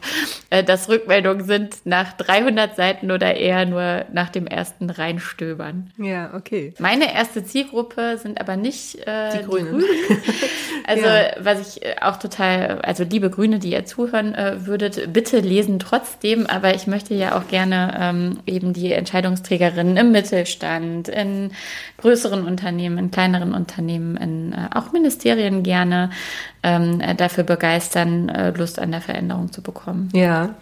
[0.49, 5.91] äh, das Rückmeldungen sind nach 300 Seiten oder eher nur nach dem ersten Reinstöbern.
[5.97, 6.73] Ja, okay.
[6.79, 9.79] Meine erste Zielgruppe sind aber nicht äh, die, Grünen.
[9.79, 10.23] Die Grünen.
[10.89, 11.31] Also ja.
[11.41, 15.79] was ich äh, auch total, also liebe Grüne, die ihr zuhören äh, würdet, bitte lesen
[15.79, 16.47] trotzdem.
[16.47, 21.51] Aber ich möchte ja auch gerne ähm, eben die Entscheidungsträgerinnen im Mittelstand Mittelstand, in
[21.97, 26.11] größeren Unternehmen, in kleineren Unternehmen, in äh, auch Ministerien gerne
[26.63, 30.09] ähm, äh, dafür begeistern, äh, Lust an der Veränderung zu bekommen.
[30.13, 30.55] Ja,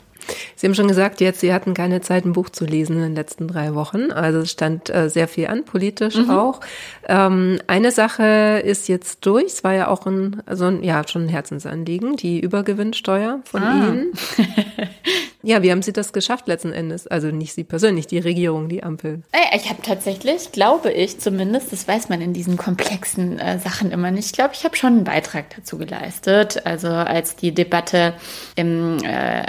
[0.56, 3.16] Sie haben schon gesagt, jetzt Sie hatten keine Zeit, ein Buch zu lesen in den
[3.16, 4.12] letzten drei Wochen.
[4.12, 6.32] Also es stand äh, sehr viel an, politisch mhm.
[6.32, 6.62] auch.
[7.08, 9.46] Ähm, eine Sache ist jetzt durch.
[9.46, 13.88] Es war ja auch ein, also ein, ja schon ein Herzensanliegen, die Übergewinnsteuer von ah.
[13.88, 14.14] Ihnen.
[15.46, 17.06] Ja, wie haben Sie das geschafft letzten Endes?
[17.06, 19.22] Also nicht Sie persönlich, die Regierung, die Ampel.
[19.54, 24.10] Ich habe tatsächlich, glaube ich zumindest, das weiß man in diesen komplexen äh, Sachen immer
[24.10, 26.66] nicht, ich glaube, ich habe schon einen Beitrag dazu geleistet.
[26.66, 28.16] Also als die Debatte
[28.56, 29.46] im äh,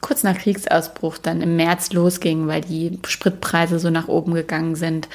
[0.00, 5.08] kurz nach Kriegsausbruch dann im März losging, weil die Spritpreise so nach oben gegangen sind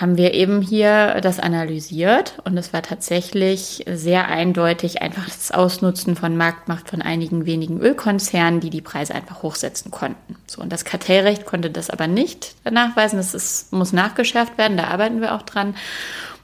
[0.00, 6.16] haben wir eben hier das analysiert und es war tatsächlich sehr eindeutig einfach das Ausnutzen
[6.16, 10.36] von Marktmacht von einigen wenigen Ölkonzernen, die die Preise einfach hochsetzen konnten.
[10.46, 13.18] So und das Kartellrecht konnte das aber nicht nachweisen.
[13.18, 14.78] Das ist, muss nachgeschärft werden.
[14.78, 15.74] Da arbeiten wir auch dran.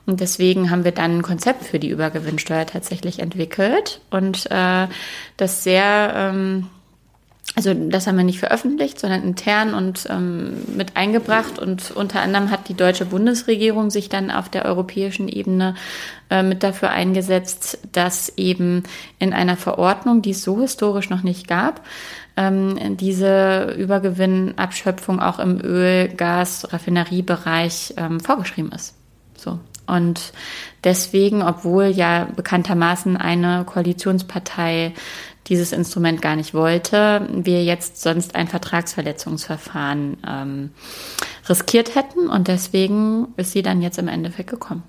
[0.05, 4.87] Und deswegen haben wir dann ein Konzept für die Übergewinnsteuer tatsächlich entwickelt und äh,
[5.37, 6.69] das sehr ähm,
[7.57, 11.59] also das haben wir nicht veröffentlicht, sondern intern und ähm, mit eingebracht.
[11.59, 15.75] Und unter anderem hat die deutsche Bundesregierung sich dann auf der europäischen Ebene
[16.29, 18.83] äh, mit dafür eingesetzt, dass eben
[19.19, 21.81] in einer Verordnung, die es so historisch noch nicht gab,
[22.37, 28.95] ähm, diese Übergewinnabschöpfung auch im Öl-, Gas-, Raffineriebereich ähm, vorgeschrieben ist.
[29.35, 29.59] So.
[29.87, 30.33] Und
[30.85, 34.93] deswegen, obwohl ja bekanntermaßen eine Koalitionspartei
[35.47, 40.71] dieses Instrument gar nicht wollte, wir jetzt sonst ein Vertragsverletzungsverfahren ähm,
[41.49, 44.83] riskiert hätten und deswegen ist sie dann jetzt im Endeffekt gekommen.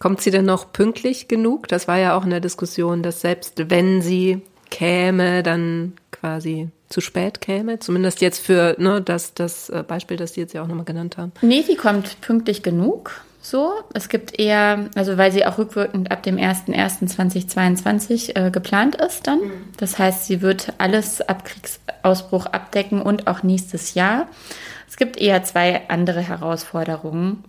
[0.00, 1.68] Kommt sie denn noch pünktlich genug?
[1.68, 7.00] Das war ja auch in der Diskussion, dass selbst wenn sie käme, dann quasi zu
[7.00, 7.78] spät käme.
[7.78, 11.16] Zumindest jetzt für ne, das, das äh, Beispiel, das Sie jetzt ja auch nochmal genannt
[11.16, 11.32] haben.
[11.42, 13.72] Nee, die kommt pünktlich genug so.
[13.92, 19.40] Es gibt eher, also weil sie auch rückwirkend ab dem 01.01.2022 äh, geplant ist dann.
[19.40, 19.50] Mhm.
[19.76, 24.28] Das heißt, sie wird alles ab Kriegsausbruch abdecken und auch nächstes Jahr.
[24.88, 27.44] Es gibt eher zwei andere Herausforderungen,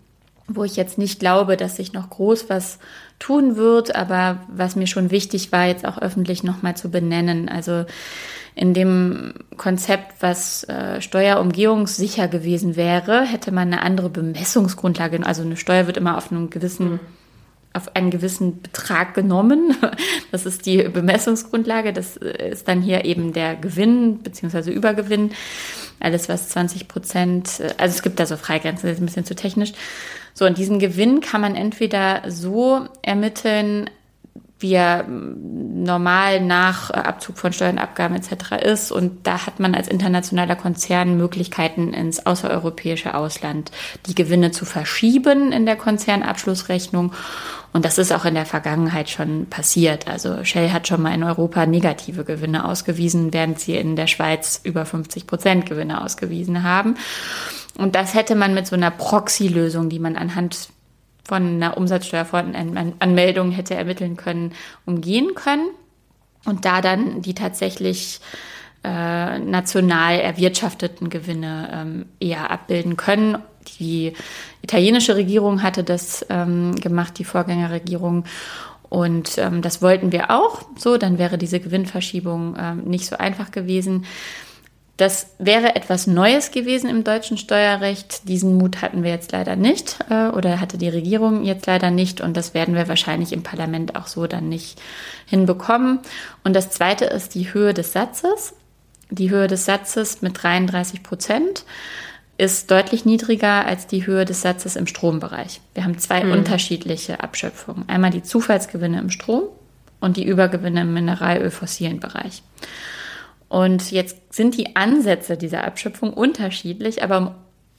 [0.47, 2.79] wo ich jetzt nicht glaube, dass sich noch groß was
[3.23, 7.47] tun wird, aber was mir schon wichtig war, jetzt auch öffentlich nochmal zu benennen.
[7.47, 7.85] Also
[8.53, 15.25] in dem Konzept, was äh, steuerumgehungssicher gewesen wäre, hätte man eine andere Bemessungsgrundlage.
[15.25, 16.99] Also eine Steuer wird immer auf einem gewissen
[17.73, 19.75] auf einen gewissen Betrag genommen.
[20.31, 21.93] Das ist die Bemessungsgrundlage.
[21.93, 24.71] Das ist dann hier eben der Gewinn bzw.
[24.71, 25.31] Übergewinn.
[25.99, 29.35] Alles, was 20 Prozent, also es gibt da so Freigrenzen, das ist ein bisschen zu
[29.35, 29.73] technisch.
[30.33, 33.91] So, und diesen Gewinn kann man entweder so ermitteln,
[34.63, 38.63] wie er normal nach Abzug von Steuern, etc.
[38.63, 38.91] ist.
[38.91, 43.71] Und da hat man als internationaler Konzern Möglichkeiten, ins außereuropäische Ausland
[44.07, 47.13] die Gewinne zu verschieben in der Konzernabschlussrechnung.
[47.73, 50.07] Und das ist auch in der Vergangenheit schon passiert.
[50.07, 54.61] Also Shell hat schon mal in Europa negative Gewinne ausgewiesen, während sie in der Schweiz
[54.63, 56.95] über 50 Prozent Gewinne ausgewiesen haben.
[57.77, 60.69] Und das hätte man mit so einer Proxy-Lösung, die man anhand
[61.25, 64.53] von einer Umsatzsteueranmeldung hätte ermitteln können,
[64.85, 65.69] umgehen können
[66.45, 68.19] und da dann die tatsächlich
[68.83, 73.37] äh, national erwirtschafteten Gewinne ähm, eher abbilden können.
[73.79, 74.13] Die
[74.61, 78.25] italienische Regierung hatte das ähm, gemacht, die Vorgängerregierung.
[78.89, 83.51] Und ähm, das wollten wir auch so, dann wäre diese Gewinnverschiebung ähm, nicht so einfach
[83.51, 84.05] gewesen.
[84.97, 88.27] Das wäre etwas Neues gewesen im deutschen Steuerrecht.
[88.27, 92.21] Diesen Mut hatten wir jetzt leider nicht äh, oder hatte die Regierung jetzt leider nicht
[92.21, 94.79] und das werden wir wahrscheinlich im Parlament auch so dann nicht
[95.25, 95.99] hinbekommen.
[96.43, 98.53] Und das Zweite ist die Höhe des Satzes.
[99.09, 101.65] Die Höhe des Satzes mit 33 Prozent
[102.37, 105.61] ist deutlich niedriger als die Höhe des Satzes im Strombereich.
[105.73, 106.31] Wir haben zwei hm.
[106.31, 107.87] unterschiedliche Abschöpfungen.
[107.87, 109.43] Einmal die Zufallsgewinne im Strom
[109.99, 112.43] und die Übergewinne im Mineralöl-fossilen Bereich.
[113.53, 117.31] Und jetzt sind die Ansätze dieser Abschöpfung unterschiedlich, aber um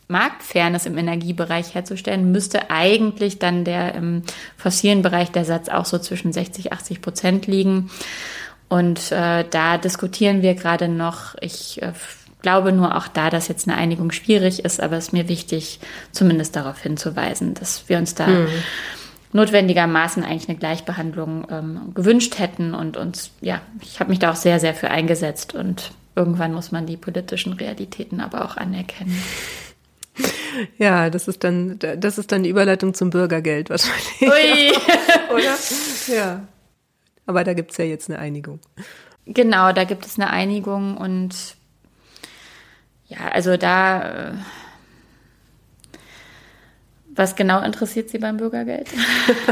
[0.07, 4.23] Marktfairness im Energiebereich herzustellen, müsste eigentlich dann der im
[4.57, 7.91] fossilen Bereich der Satz auch so zwischen 60, 80 Prozent liegen.
[8.69, 11.35] Und äh, da diskutieren wir gerade noch.
[11.41, 11.93] Ich äh,
[12.41, 15.81] glaube nur auch da, dass jetzt eine Einigung schwierig ist, aber es ist mir wichtig,
[16.13, 18.47] zumindest darauf hinzuweisen, dass wir uns da mhm
[19.35, 22.73] notwendigermaßen eigentlich eine Gleichbehandlung ähm, gewünscht hätten.
[22.73, 25.55] Und uns, ja, ich habe mich da auch sehr, sehr für eingesetzt.
[25.55, 29.21] Und irgendwann muss man die politischen Realitäten aber auch anerkennen.
[30.79, 34.23] Ja, das ist dann, das ist dann die Überleitung zum Bürgergeld wahrscheinlich.
[34.23, 34.73] Ui.
[35.35, 35.57] Oder?
[36.17, 36.47] Ja.
[37.27, 38.61] Aber da gibt es ja jetzt eine Einigung.
[39.27, 41.57] Genau, da gibt es eine Einigung und
[43.09, 44.35] ja, also da.
[47.17, 48.89] Was genau interessiert Sie beim Bürgergeld?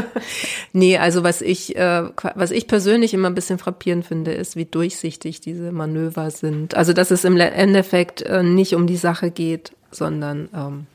[0.73, 2.03] nee, also was ich, äh,
[2.35, 6.75] was ich persönlich immer ein bisschen frappierend finde, ist, wie durchsichtig diese Manöver sind.
[6.75, 10.87] Also dass es im Endeffekt äh, nicht um die Sache geht, sondern ähm,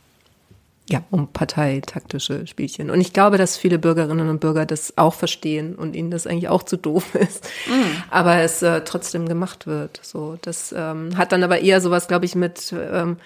[0.91, 2.91] ja, um parteitaktische Spielchen.
[2.91, 6.49] Und ich glaube, dass viele Bürgerinnen und Bürger das auch verstehen und ihnen das eigentlich
[6.49, 7.45] auch zu doof ist.
[7.67, 8.03] Mm.
[8.11, 10.01] Aber es äh, trotzdem gemacht wird.
[10.03, 13.19] So, das ähm, hat dann aber eher sowas, glaube ich, mit ähm,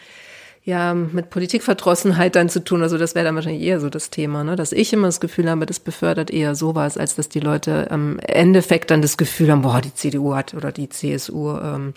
[0.64, 2.83] ja mit Politikverdrossenheit dann zu tun.
[2.83, 4.55] Also das wäre dann wahrscheinlich eher so das Thema, ne?
[4.55, 8.18] dass ich immer das Gefühl habe, das befördert eher sowas, als dass die Leute am
[8.20, 11.94] Endeffekt dann das Gefühl haben, boah, die CDU hat oder die CSU, ähm,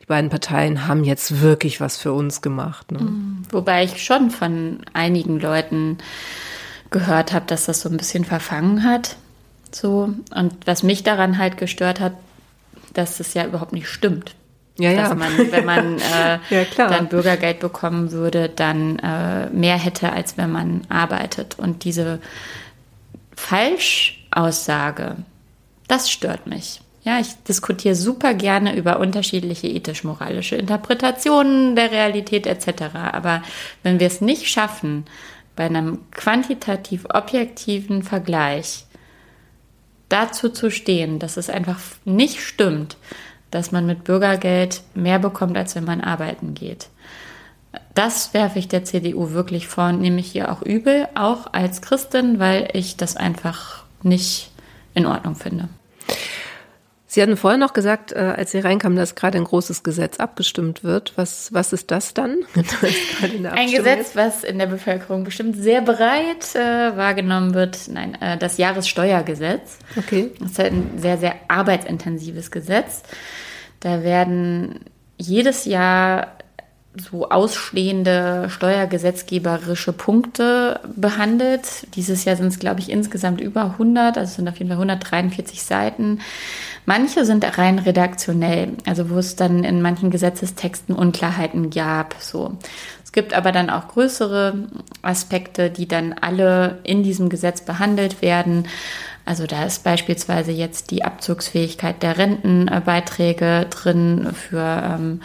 [0.00, 2.90] die beiden Parteien haben jetzt wirklich was für uns gemacht.
[2.92, 3.00] Ne?
[3.00, 3.42] Mhm.
[3.50, 5.98] Wobei ich schon von einigen Leuten
[6.90, 9.16] gehört habe, dass das so ein bisschen verfangen hat.
[9.70, 10.14] So.
[10.34, 12.14] Und was mich daran halt gestört hat,
[12.94, 14.34] dass es ja überhaupt nicht stimmt.
[14.78, 15.14] Ja, dass ja.
[15.16, 20.52] man, wenn man äh, ja, dann Bürgergeld bekommen würde, dann äh, mehr hätte, als wenn
[20.52, 21.58] man arbeitet.
[21.58, 22.20] Und diese
[23.34, 25.16] Falschaussage,
[25.88, 26.80] das stört mich.
[27.02, 32.94] Ja, ich diskutiere super gerne über unterschiedliche ethisch-moralische Interpretationen der Realität etc.
[33.12, 33.42] Aber
[33.82, 35.06] wenn wir es nicht schaffen,
[35.56, 38.84] bei einem quantitativ objektiven Vergleich
[40.08, 42.96] dazu zu stehen, dass es einfach nicht stimmt,
[43.50, 46.88] dass man mit Bürgergeld mehr bekommt, als wenn man arbeiten geht.
[47.94, 51.82] Das werfe ich der CDU wirklich vor und nehme ich hier auch übel, auch als
[51.82, 54.50] Christin, weil ich das einfach nicht
[54.94, 55.68] in Ordnung finde.
[57.10, 60.84] Sie hatten vorher noch gesagt, äh, als Sie reinkamen, dass gerade ein großes Gesetz abgestimmt
[60.84, 61.14] wird.
[61.16, 62.40] Was, was ist das dann?
[63.50, 67.88] ein Gesetz, was in der Bevölkerung bestimmt sehr breit äh, wahrgenommen wird.
[67.90, 69.78] Nein, äh, das Jahressteuergesetz.
[69.96, 70.32] Okay.
[70.38, 73.02] Das ist halt ein sehr, sehr arbeitsintensives Gesetz.
[73.80, 74.80] Da werden
[75.16, 76.34] jedes Jahr
[76.94, 81.86] so ausstehende steuergesetzgeberische Punkte behandelt.
[81.94, 84.76] Dieses Jahr sind es, glaube ich, insgesamt über 100, also es sind auf jeden Fall
[84.76, 86.20] 143 Seiten.
[86.88, 92.14] Manche sind rein redaktionell, also wo es dann in manchen Gesetzestexten Unklarheiten gab.
[92.18, 92.56] So.
[93.04, 94.54] Es gibt aber dann auch größere
[95.02, 98.68] Aspekte, die dann alle in diesem Gesetz behandelt werden.
[99.26, 105.20] Also da ist beispielsweise jetzt die Abzugsfähigkeit der Rentenbeiträge drin für ähm,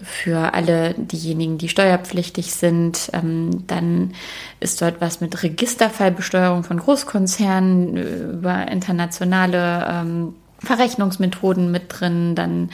[0.00, 3.10] für alle diejenigen, die steuerpflichtig sind.
[3.12, 4.12] Ähm, dann
[4.60, 8.02] ist dort was mit Registerfallbesteuerung von Großkonzernen äh,
[8.32, 12.34] über internationale ähm, Verrechnungsmethoden mit drin.
[12.34, 12.70] Dann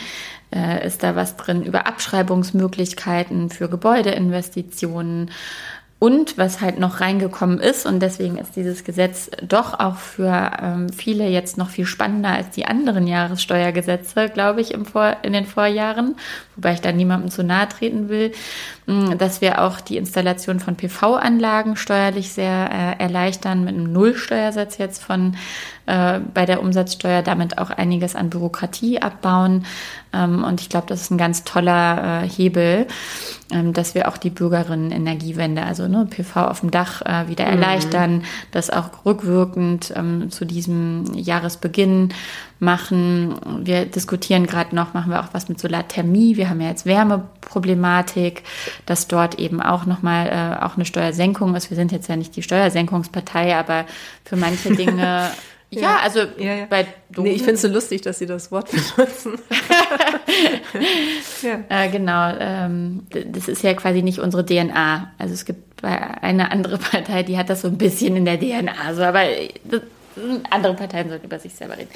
[0.55, 5.31] äh, ist da was drin über Abschreibungsmöglichkeiten für Gebäudeinvestitionen.
[6.01, 10.89] Und was halt noch reingekommen ist, und deswegen ist dieses Gesetz doch auch für ähm,
[10.89, 15.45] viele jetzt noch viel spannender als die anderen Jahressteuergesetze, glaube ich, im Vor in den
[15.45, 16.17] Vorjahren,
[16.57, 18.33] wobei ich da niemandem zu nahe treten will,
[19.19, 25.03] dass wir auch die Installation von PV-Anlagen steuerlich sehr äh, erleichtern mit einem Nullsteuersatz jetzt
[25.03, 25.37] von
[25.91, 29.65] äh, bei der Umsatzsteuer damit auch einiges an Bürokratie abbauen.
[30.13, 32.87] Ähm, und ich glaube, das ist ein ganz toller äh, Hebel,
[33.51, 37.47] ähm, dass wir auch die Bürgerinnen Energiewende, also ne, PV auf dem Dach äh, wieder
[37.47, 37.53] mhm.
[37.53, 38.23] erleichtern,
[38.53, 42.11] das auch rückwirkend ähm, zu diesem Jahresbeginn
[42.61, 43.35] machen.
[43.65, 46.37] Wir diskutieren gerade noch, machen wir auch was mit Solarthermie.
[46.37, 48.45] Wir haben ja jetzt Wärmeproblematik,
[48.87, 51.71] dass dort eben auch nochmal äh, auch eine Steuersenkung ist.
[51.71, 53.87] Wir sind jetzt ja nicht die Steuersenkungspartei, aber
[54.25, 55.31] für manche Dinge
[55.71, 56.67] Ja, ja, also ja, ja.
[56.69, 57.25] bei Dosen.
[57.25, 59.39] Nee, ich finde es so lustig, dass Sie das Wort benutzen.
[61.69, 65.11] Äh, genau, ähm, das ist ja quasi nicht unsere DNA.
[65.19, 68.95] Also es gibt eine andere Partei, die hat das so ein bisschen in der DNA.
[68.95, 69.23] So, aber
[69.65, 69.81] das,
[70.51, 71.91] andere Parteien sollten über sich selber reden.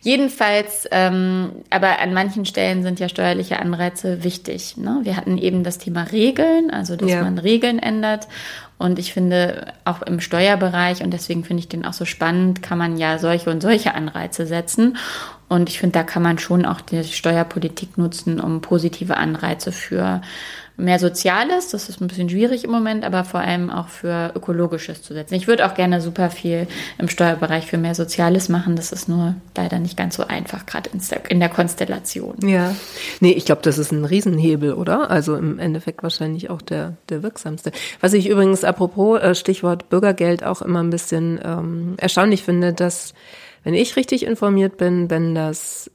[0.00, 4.76] Jedenfalls, ähm, aber an manchen Stellen sind ja steuerliche Anreize wichtig.
[4.76, 5.00] Ne?
[5.02, 7.22] Wir hatten eben das Thema Regeln, also dass ja.
[7.22, 8.28] man Regeln ändert.
[8.78, 12.78] Und ich finde, auch im Steuerbereich, und deswegen finde ich den auch so spannend, kann
[12.78, 14.96] man ja solche und solche Anreize setzen.
[15.48, 20.20] Und ich finde, da kann man schon auch die Steuerpolitik nutzen, um positive Anreize für
[20.78, 25.02] mehr Soziales, das ist ein bisschen schwierig im Moment, aber vor allem auch für Ökologisches
[25.02, 25.34] zu setzen.
[25.34, 29.34] Ich würde auch gerne super viel im Steuerbereich für mehr Soziales machen, das ist nur
[29.56, 30.88] leider nicht ganz so einfach, gerade
[31.28, 32.36] in der Konstellation.
[32.46, 32.74] Ja,
[33.20, 35.10] nee, ich glaube, das ist ein Riesenhebel, oder?
[35.10, 37.72] Also im Endeffekt wahrscheinlich auch der, der wirksamste.
[38.00, 43.14] Was ich übrigens apropos äh, Stichwort Bürgergeld auch immer ein bisschen ähm, erstaunlich finde, dass
[43.64, 45.90] wenn ich richtig informiert bin, wenn das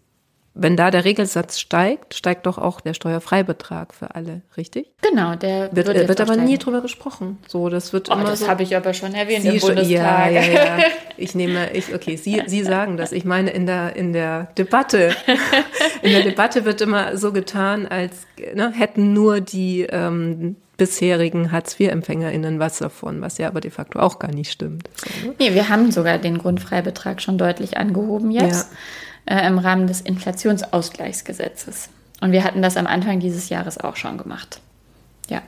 [0.56, 4.92] wenn da der Regelsatz steigt, steigt doch auch der Steuerfreibetrag für alle, richtig?
[5.02, 6.48] Genau, der wird, wird, wird aber steigen.
[6.48, 7.40] nie drüber gesprochen.
[7.48, 8.48] So, das wird oh, immer das so.
[8.48, 9.90] habe ich aber schon erwähnt Sie im Bundestag.
[9.90, 10.78] Ja, ja, ja.
[11.18, 13.12] Ich nehme, ich, okay, Sie, Sie sagen das.
[13.14, 15.16] Ich meine, in der, in der Debatte,
[16.04, 22.60] in der Debatte wird immer so getan, als ne, hätten nur die ähm, bisherigen Hartz-IV-EmpfängerInnen
[22.60, 24.88] was davon, was ja aber de facto auch gar nicht stimmt.
[24.98, 25.36] So, ne?
[25.40, 28.72] Nee, wir haben sogar den Grundfreibetrag schon deutlich angehoben jetzt.
[28.72, 28.78] Ja
[29.26, 31.90] äh, im Rahmen des Inflationsausgleichsgesetzes.
[32.22, 34.62] Und wir hatten das am Anfang dieses Jahres auch schon gemacht.
[35.30, 35.42] Ja.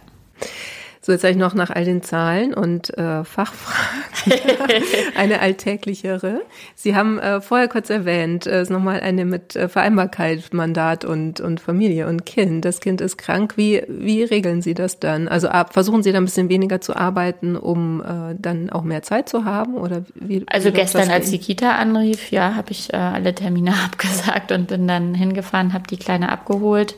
[1.06, 4.42] So, jetzt habe ich noch nach all den Zahlen und äh, Fachfragen
[5.16, 6.42] eine alltäglichere.
[6.74, 11.42] Sie haben äh, vorher kurz erwähnt, äh, ist nochmal eine mit äh, Vereinbarkeit, Mandat und,
[11.42, 12.66] und Familie und Kind.
[12.66, 13.54] Das Kind ist krank.
[13.56, 15.28] Wie, wie regeln Sie das dann?
[15.28, 19.04] Also ab, versuchen Sie da ein bisschen weniger zu arbeiten, um äh, dann auch mehr
[19.04, 19.76] Zeit zu haben?
[19.76, 23.76] Oder wie, also wie gestern, als die Kita anrief, ja, habe ich äh, alle Termine
[23.86, 26.96] abgesagt und bin dann hingefahren, habe die Kleine abgeholt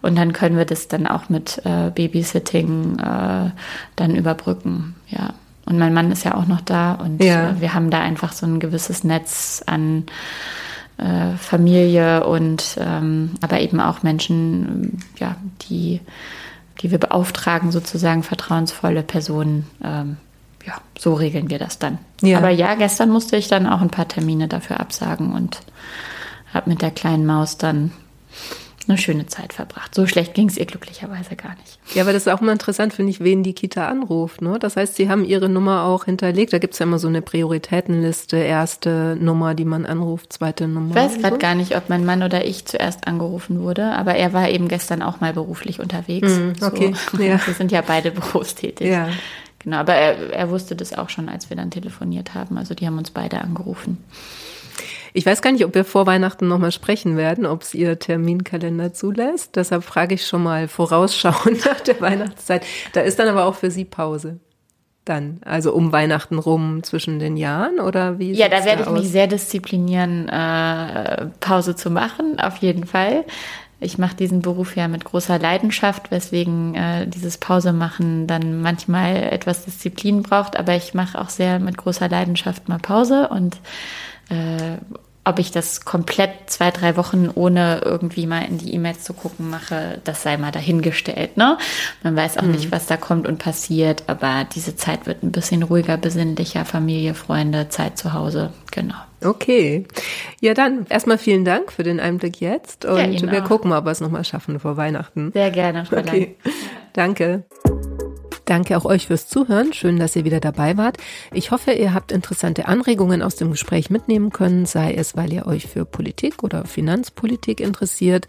[0.00, 3.47] und dann können wir das dann auch mit äh, Babysitting äh,
[3.96, 5.34] dann überbrücken, ja.
[5.64, 7.60] Und mein Mann ist ja auch noch da und ja.
[7.60, 10.04] wir haben da einfach so ein gewisses Netz an
[10.96, 15.36] äh, Familie und ähm, aber eben auch Menschen, ja,
[15.68, 16.00] die,
[16.80, 19.66] die wir beauftragen, sozusagen vertrauensvolle Personen.
[19.84, 20.16] Ähm,
[20.66, 21.98] ja, so regeln wir das dann.
[22.20, 22.38] Ja.
[22.38, 25.60] Aber ja, gestern musste ich dann auch ein paar Termine dafür absagen und
[26.52, 27.92] habe mit der kleinen Maus dann
[28.88, 29.94] eine schöne Zeit verbracht.
[29.94, 31.78] So schlecht ging es ihr glücklicherweise gar nicht.
[31.94, 34.42] Ja, aber das ist auch immer interessant, finde ich, wen die Kita anruft.
[34.42, 34.58] Ne?
[34.58, 36.52] Das heißt, sie haben ihre Nummer auch hinterlegt.
[36.52, 38.36] Da gibt es ja immer so eine Prioritätenliste.
[38.36, 40.90] Erste Nummer, die man anruft, zweite Nummer.
[40.90, 41.38] Ich weiß gerade so.
[41.38, 45.02] gar nicht, ob mein Mann oder ich zuerst angerufen wurde, aber er war eben gestern
[45.02, 46.28] auch mal beruflich unterwegs.
[46.28, 46.94] Mm, okay.
[47.12, 47.18] So.
[47.28, 47.40] Ja.
[47.44, 48.88] Wir sind ja beide berufstätig.
[48.88, 49.08] Ja.
[49.58, 52.56] Genau, aber er, er wusste das auch schon, als wir dann telefoniert haben.
[52.56, 53.98] Also die haben uns beide angerufen.
[55.12, 58.92] Ich weiß gar nicht, ob wir vor Weihnachten nochmal sprechen werden, ob es Ihr Terminkalender
[58.92, 59.56] zulässt.
[59.56, 62.64] Deshalb frage ich schon mal vorausschauend nach der Weihnachtszeit.
[62.92, 64.40] Da ist dann aber auch für Sie Pause.
[65.04, 68.32] Dann, also um Weihnachten rum zwischen den Jahren oder wie?
[68.32, 73.24] Ja, da werde da ich mich sehr disziplinieren, äh, Pause zu machen, auf jeden Fall.
[73.80, 79.16] Ich mache diesen Beruf ja mit großer Leidenschaft, weswegen äh, dieses Pause machen dann manchmal
[79.32, 83.56] etwas Disziplin braucht, aber ich mache auch sehr mit großer Leidenschaft mal Pause und
[84.28, 84.78] äh,
[85.28, 89.50] ob ich das komplett zwei, drei Wochen ohne irgendwie mal in die E-Mails zu gucken
[89.50, 91.36] mache, das sei mal dahingestellt.
[91.36, 91.58] Ne?
[92.02, 92.52] Man weiß auch mhm.
[92.52, 97.12] nicht, was da kommt und passiert, aber diese Zeit wird ein bisschen ruhiger, besinnlicher, Familie,
[97.12, 98.52] Freunde, Zeit zu Hause.
[98.70, 98.94] Genau.
[99.22, 99.84] Okay.
[100.40, 103.48] Ja, dann erstmal vielen Dank für den Einblick jetzt und ja, wir auch.
[103.48, 105.32] gucken mal, ob wir es nochmal schaffen vor Weihnachten.
[105.32, 106.36] Sehr gerne, Frau Okay.
[106.94, 107.44] Danke.
[108.48, 109.74] Danke auch euch fürs Zuhören.
[109.74, 110.96] Schön, dass ihr wieder dabei wart.
[111.34, 115.46] Ich hoffe, ihr habt interessante Anregungen aus dem Gespräch mitnehmen können, sei es, weil ihr
[115.46, 118.26] euch für Politik oder Finanzpolitik interessiert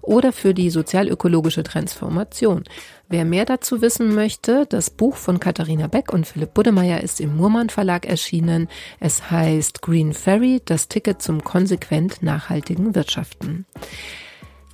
[0.00, 2.64] oder für die sozialökologische Transformation.
[3.08, 7.36] Wer mehr dazu wissen möchte, das Buch von Katharina Beck und Philipp Buddemeyer ist im
[7.36, 8.66] Murmann Verlag erschienen.
[8.98, 13.66] Es heißt Green Ferry, das Ticket zum konsequent nachhaltigen Wirtschaften.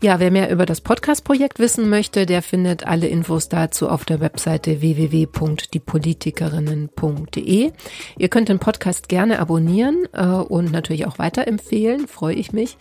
[0.01, 4.21] Ja, wer mehr über das Podcast-Projekt wissen möchte, der findet alle Infos dazu auf der
[4.21, 7.73] Webseite www.diepolitikerinnen.de.
[8.17, 12.79] Ihr könnt den Podcast gerne abonnieren äh, und natürlich auch weiterempfehlen, freue ich mich.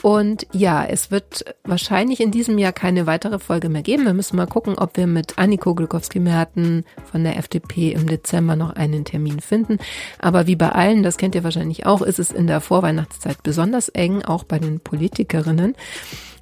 [0.00, 4.06] Und ja, es wird wahrscheinlich in diesem Jahr keine weitere Folge mehr geben.
[4.06, 8.74] Wir müssen mal gucken, ob wir mit Anniko Glukowski-Merten von der FDP im Dezember noch
[8.74, 9.76] einen Termin finden.
[10.18, 13.90] Aber wie bei allen, das kennt ihr wahrscheinlich auch, ist es in der Vorweihnachtszeit besonders
[13.90, 15.74] eng, auch bei den Politikerinnen.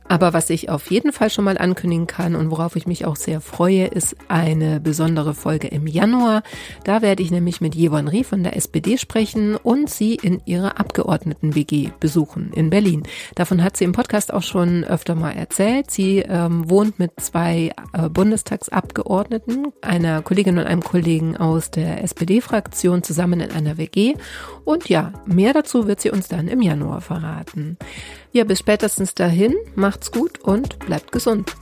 [0.08, 3.16] Aber was ich auf jeden Fall schon mal ankündigen kann und worauf ich mich auch
[3.16, 6.42] sehr freue, ist eine besondere Folge im Januar.
[6.84, 10.78] Da werde ich nämlich mit Jevon Rie von der SPD sprechen und sie in ihrer
[10.78, 13.04] Abgeordneten-WG besuchen in Berlin.
[13.34, 15.90] Davon hat sie im Podcast auch schon öfter mal erzählt.
[15.90, 23.02] Sie ähm, wohnt mit zwei äh, Bundestagsabgeordneten, einer Kollegin und einem Kollegen aus der SPD-Fraktion
[23.02, 24.14] zusammen in einer WG.
[24.64, 27.78] Und ja, mehr dazu wird sie uns dann im Januar verraten.
[28.32, 29.54] Ja, bis spätestens dahin.
[29.74, 31.54] Macht's gut und bleibt gesund.